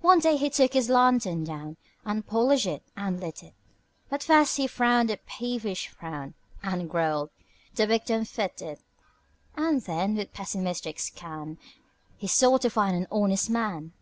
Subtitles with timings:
[0.00, 3.54] One day he took his lantern down And polished it and lit it
[4.08, 7.30] But first he frowned a peevish frown And growled:
[7.76, 8.80] "The wick don't fit it."
[9.54, 11.56] And then, with pessimistic scan,
[12.16, 13.92] He sought to find an honest man.